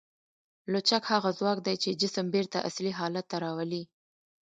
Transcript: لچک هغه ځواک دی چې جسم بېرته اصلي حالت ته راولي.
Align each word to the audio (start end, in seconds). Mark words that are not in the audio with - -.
لچک 0.71 1.03
هغه 1.13 1.29
ځواک 1.39 1.57
دی 1.65 1.75
چې 1.83 1.97
جسم 2.01 2.25
بېرته 2.35 2.57
اصلي 2.69 2.91
حالت 2.99 3.25
ته 3.31 3.37
راولي. 3.43 3.83